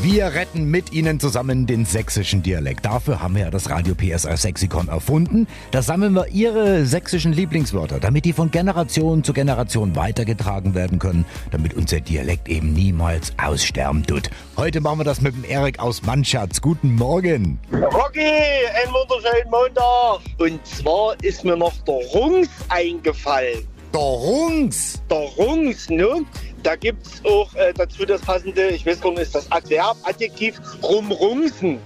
[0.00, 2.84] Wir retten mit Ihnen zusammen den sächsischen Dialekt.
[2.84, 5.48] Dafür haben wir ja das Radio PSR Sexikon erfunden.
[5.72, 11.24] Da sammeln wir Ihre sächsischen Lieblingswörter, damit die von Generation zu Generation weitergetragen werden können,
[11.50, 14.30] damit unser Dialekt eben niemals aussterben tut.
[14.56, 16.60] Heute machen wir das mit dem Erik aus Mannschatz.
[16.60, 17.58] Guten Morgen.
[17.72, 20.20] Rocky, einen wunderschönen Montag.
[20.38, 23.66] Und zwar ist mir noch der Rungs eingefallen.
[23.92, 25.02] Der Rungs.
[25.10, 26.24] Der Rungs, ne?
[26.62, 29.96] Da gibt es auch äh, dazu das passende, ich weiß gar nicht, ist das Adverb,
[30.02, 31.78] Adjektiv, rumrungsen.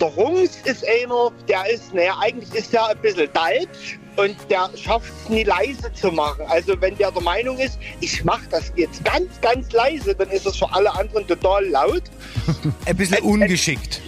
[0.00, 4.70] Der Rungs ist einer, der ist, naja, eigentlich ist der ein bisschen deutsch und der
[4.76, 6.44] schafft es nie leise zu machen.
[6.48, 10.46] Also wenn der der Meinung ist, ich mache das jetzt ganz, ganz leise, dann ist
[10.46, 12.02] es für alle anderen total laut.
[12.86, 14.00] Ein bisschen ungeschickt.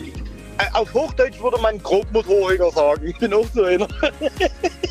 [0.59, 3.07] Äh, auf Hochdeutsch würde man grobmotoriger sagen.
[3.07, 3.89] Ich bin auch so einer.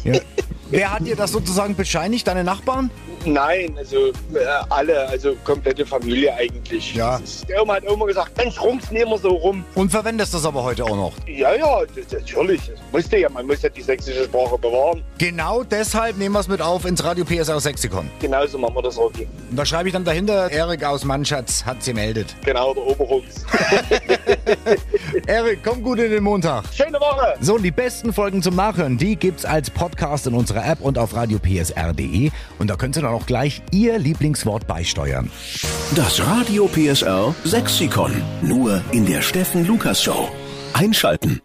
[0.03, 0.19] Ja.
[0.71, 2.27] Wer hat dir das sozusagen bescheinigt?
[2.27, 2.89] Deine Nachbarn?
[3.25, 4.11] Nein, also äh,
[4.69, 6.95] alle, also komplette Familie eigentlich.
[6.95, 7.17] Ja.
[7.17, 8.55] Ist- Der Oma hat immer gesagt, Mensch,
[8.89, 9.63] nicht immer so rum.
[9.75, 11.13] Und verwendest das aber heute auch noch.
[11.27, 12.61] Ja, ja, das, natürlich.
[12.67, 15.03] Das musste ja, man muss ja die sächsische Sprache bewahren.
[15.19, 18.09] Genau deshalb nehmen wir es mit auf ins Radio PSR Sexikon.
[18.19, 19.27] Genauso machen wir das Rocky.
[19.51, 22.35] Und da schreibe ich dann dahinter, Erik aus Mannschatz hat sie meldet.
[22.43, 23.45] Genau, der Oberrungs.
[25.27, 26.65] Erik, komm gut in den Montag.
[26.73, 27.35] Schöne Woche!
[27.41, 30.97] So, und die besten Folgen zum Nachhören, die gibt's als Podcast in unserer App und
[30.97, 32.31] auf radiopsr.de.
[32.59, 35.29] Und da könnt ihr dann auch gleich Ihr Lieblingswort beisteuern.
[35.95, 38.11] Das Radio PSR Sexikon.
[38.41, 40.29] Nur in der Steffen Lukas Show.
[40.73, 41.41] Einschalten.